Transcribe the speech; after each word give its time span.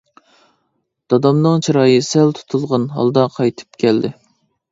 دادامنىڭ 1.13 1.59
چىرايى 1.67 1.99
سەل 2.09 2.33
تۇتۇلغان 2.39 2.87
ھالدا 2.97 3.27
قايتىپ 3.35 3.81
كەلدى. 3.85 4.11